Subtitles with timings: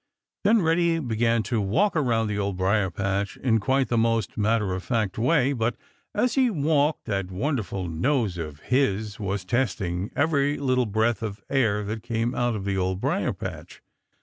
[0.43, 4.73] Then Reddy began to walk around the Old Briar patch in quite the most matter
[4.73, 5.75] of fact way, but
[6.15, 11.83] as he walked that wonderful nose of his was testing every little breath of air
[11.83, 13.83] that came out of the Old Briar patch.